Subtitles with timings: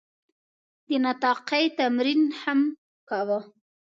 [0.87, 2.59] د نطاقي تمرین هم
[3.09, 3.39] کاوه.